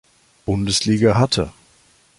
[0.47, 1.53] Bundesliga hatte.